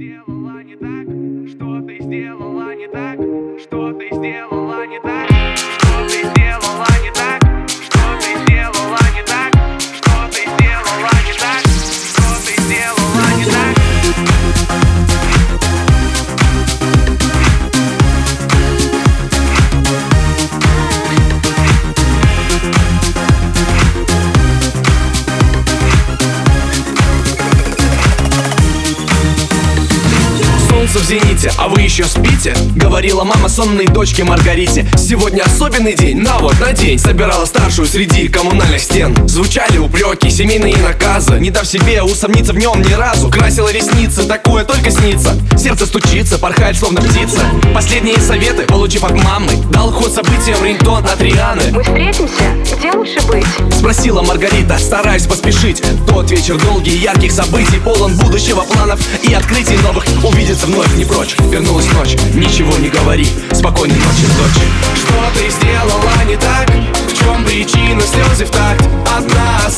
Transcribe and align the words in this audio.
сделала 0.00 0.62
не 0.62 0.76
так? 0.76 1.06
Что 1.50 1.82
ты 1.82 2.02
сделала 2.02 2.49
Зените, 31.10 31.50
а 31.58 31.66
вы 31.66 31.80
еще 31.80 32.04
спите? 32.04 32.54
Говорила 32.76 33.24
мама 33.24 33.48
сонной 33.48 33.88
дочке 33.88 34.22
Маргарите. 34.22 34.86
Сегодня 34.96 35.42
особенный 35.42 35.94
день, 35.94 36.20
на 36.20 36.38
вот, 36.38 36.60
на 36.60 36.72
день. 36.72 37.00
Собирала 37.00 37.46
старшую 37.46 37.88
среди 37.88 38.28
коммунальных 38.28 38.80
стен. 38.80 39.26
Звучали 39.26 39.78
упреки, 39.78 40.30
семейные 40.30 40.76
наказы. 40.76 41.40
Не 41.40 41.50
дав 41.50 41.66
себе 41.66 42.00
усомниться 42.04 42.52
в 42.52 42.58
нем 42.58 42.80
ни 42.80 42.92
разу. 42.92 43.28
Красила 43.28 43.72
ресницы, 43.72 44.22
такое 44.22 44.62
только 44.62 44.92
снится. 44.92 45.36
Сердце 45.58 45.86
стучится, 45.86 46.38
порхает 46.38 46.76
словно 46.76 47.00
птица 47.00 47.40
Последние 48.00 48.26
советы, 48.26 48.62
получив 48.66 49.04
от 49.04 49.12
мамы 49.12 49.52
Дал 49.70 49.92
ход 49.92 50.10
событиям 50.10 50.64
рингтон 50.64 51.04
от 51.04 51.20
Рианы 51.20 51.60
Мы 51.70 51.82
встретимся? 51.82 52.44
Где 52.74 52.92
лучше 52.92 53.20
быть? 53.26 53.44
Спросила 53.74 54.22
Маргарита, 54.22 54.78
стараясь 54.78 55.26
поспешить 55.26 55.82
Тот 56.08 56.30
вечер 56.30 56.58
долгий, 56.64 56.96
ярких 56.96 57.30
событий 57.30 57.78
Полон 57.78 58.16
будущего 58.16 58.62
планов 58.62 59.00
и 59.22 59.34
открытий 59.34 59.76
новых 59.82 60.06
Увидеться 60.24 60.64
вновь 60.64 60.96
не 60.96 61.04
прочь, 61.04 61.36
вернулась 61.50 61.92
ночь 61.92 62.16
Ничего 62.32 62.74
не 62.78 62.88
говори, 62.88 63.26
спокойной 63.52 63.96
ночи, 63.96 64.24
дочь 64.38 64.62
Что 64.96 65.38
ты 65.38 65.50
сделала 65.50 66.24
не 66.26 66.36
так? 66.36 66.70
В 67.06 67.18
чем 67.18 67.44
причина 67.44 68.00
слезы 68.00 68.46
в 68.46 68.50
такт? 68.50 68.82
Одна 69.14 69.68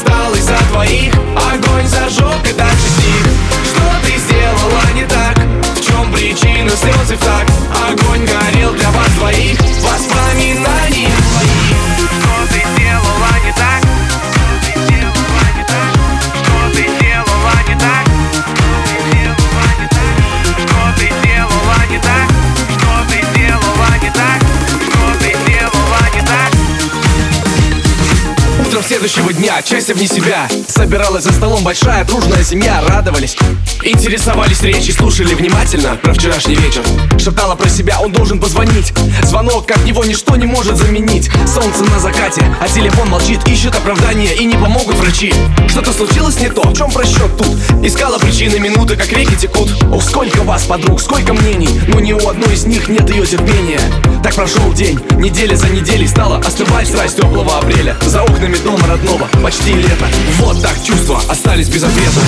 следующего 29.03 29.33
дня, 29.33 29.61
часть 29.63 29.93
вне 29.93 30.07
себя. 30.07 30.49
Собиралась 30.69 31.25
за 31.25 31.33
столом 31.33 31.65
большая 31.65 32.05
дружная 32.05 32.45
семья. 32.45 32.81
Радовались, 32.87 33.37
интересовались 33.83 34.63
речи 34.63 34.93
Слушали 34.93 35.35
внимательно 35.35 35.97
про 35.97 36.15
вчерашний 36.15 36.55
вечер. 36.55 36.83
Шептала 37.19 37.57
про 37.57 37.69
себя, 37.69 37.99
он 38.01 38.13
должен 38.13 38.39
позвонить. 38.39 38.95
Звонок, 39.25 39.67
как 39.67 39.85
него 39.85 40.05
ничто 40.05 40.37
не 40.37 40.47
может 40.47 40.77
заменить. 40.77 41.31
Солнце 41.53 41.83
на 41.83 41.99
закате, 41.99 42.45
а 42.61 42.69
телефон 42.69 43.09
молчит. 43.09 43.41
Ищет 43.49 43.75
оправдания 43.75 44.35
и 44.35 44.45
не 44.45 44.55
помогут 44.55 44.95
врачи. 44.95 45.35
Что-то 45.69 45.93
случилось 45.93 46.39
не 46.39 46.49
то, 46.49 46.63
в 46.63 46.77
чем 46.77 46.89
просчет 46.89 47.37
тут? 47.37 47.57
Искала 47.85 48.19
причины 48.19 48.61
минуты, 48.61 48.95
как 48.95 49.11
реки 49.11 49.35
текут. 49.35 49.69
Ох, 49.93 50.05
сколько 50.05 50.43
вас, 50.43 50.63
подруг, 50.65 51.01
сколько 51.01 51.33
мнений. 51.33 51.81
Но 51.89 51.99
ни 51.99 52.13
у 52.13 52.29
одной 52.29 52.55
из 52.55 52.67
них 52.67 52.89
нет 52.89 53.11
ее 53.11 53.27
терпения. 53.27 53.81
Так 54.23 54.37
прошел 54.37 54.73
день, 54.73 55.01
неделя 55.17 55.57
за 55.57 55.69
неделей 55.69 56.07
Стала 56.07 56.39
остывать 56.39 56.87
страсть 56.87 57.17
теплого 57.17 57.59
апреля. 57.59 57.97
За 58.03 58.23
окнами 58.43 58.57
дома 58.65 58.87
родного 58.89 59.29
Почти 59.43 59.73
лето 59.75 60.07
Вот 60.41 60.61
так 60.61 60.77
чувства 60.85 61.21
остались 61.29 61.69
без 61.69 61.85
ответа 61.85 62.21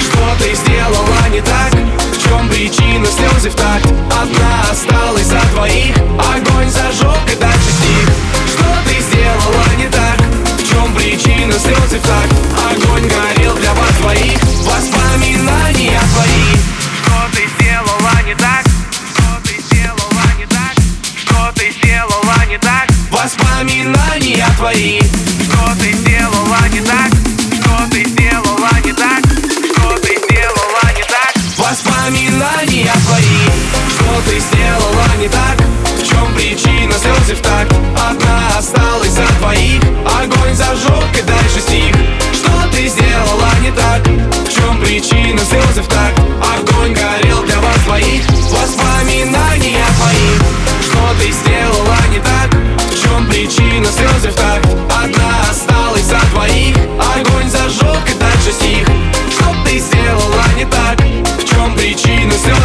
Что 0.00 0.34
ты 0.38 0.54
сделала 0.54 1.28
не 1.30 1.40
так? 1.42 1.72
В 1.72 2.22
чем 2.22 2.48
причина 2.48 3.06
слезы 3.06 3.50
в 3.50 3.54
такт? 3.54 3.86
Одна 4.10 4.62
осталась 4.70 5.26
за 5.26 5.40
двоих 5.52 5.94
Огонь 6.18 6.70
зажег 6.70 7.18
и 7.30 7.36
дальше 7.38 7.70
стих 7.70 8.08
Что 8.46 8.64
ты 8.86 9.00
сделала 9.00 9.64
не 9.76 9.88
так? 9.88 10.18
В 10.58 10.68
чем 10.68 10.94
причина 10.94 11.52
слезы 11.52 11.98
в 11.98 12.02
такт? 12.02 12.32
Огонь 12.70 13.08
горел 13.08 13.54
для 13.56 13.74
вас 13.74 13.92
двоих 14.00 14.38
Воспоминания 14.62 16.00
твои 16.14 16.56
Что 17.04 17.36
ты 17.36 17.48
сделала 17.58 18.22
не 18.26 18.34
так? 18.34 18.64
Что 19.12 19.40
ты 19.44 19.60
сделала 19.60 20.24
не 20.38 20.46
так? 20.46 20.74
Что 21.14 21.52
ты 21.54 21.72
сделала 21.72 22.46
не 22.48 22.58
так? 22.58 22.88
Воспоминания 23.10 24.46
твои 24.56 25.00
воспоминания 32.02 32.92
твои 33.06 33.38
Что 33.88 34.30
ты 34.30 34.38
сделала 34.40 35.06
не 35.20 35.28
так? 35.28 35.56
В 35.84 36.04
чем 36.04 36.34
причина 36.34 36.92
слезы 36.94 37.34
в 37.34 37.42
так? 37.42 37.68
Одна 37.96 38.58
осталась 38.58 39.10
за 39.10 39.26
двоих 39.38 39.82
Огонь 40.04 40.54
зажег 40.54 41.04
и 41.18 41.22
дальше 41.22 41.60
стих 41.60 41.94
Что 42.32 42.68
ты 42.72 42.88
сделала 42.88 43.50
не 43.62 43.70
так? 43.70 44.02
В 44.06 44.52
чем 44.52 44.80
причина 44.80 45.40
слезы 45.40 45.82
в 45.82 45.88
так? 45.88 46.12
Огонь 46.40 46.92
горел 46.92 47.42
для 47.44 47.60
вас 47.60 47.78
двоих 47.84 48.24
Воспоминания 48.50 49.84
твои 49.98 50.32
Что 50.82 51.14
ты 51.20 51.30
сделала 51.30 51.96
не 52.10 52.18
так? 52.18 52.52
В 52.90 53.02
чем 53.02 53.26
причина 53.26 53.86
слезы 53.86 54.30
в 54.30 54.34
так? 54.34 54.51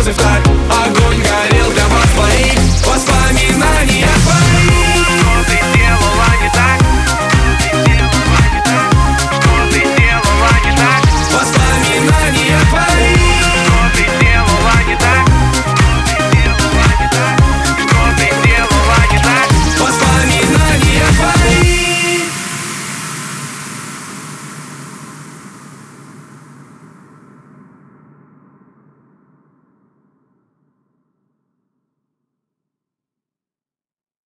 if 0.07 0.15
that 0.15 0.41
I 0.71 0.96